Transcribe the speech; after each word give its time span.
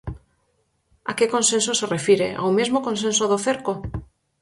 ¿A 1.09 1.11
que 1.17 1.31
consenso 1.35 1.71
se 1.79 1.85
refire?, 1.95 2.27
¿ao 2.41 2.51
mesmo 2.57 2.85
consenso 2.87 3.23
do 3.31 3.37
cerco? 3.47 3.73